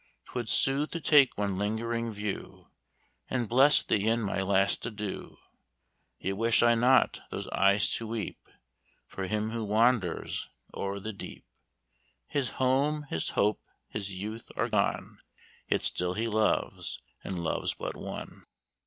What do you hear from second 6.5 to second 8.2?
I not those eyes to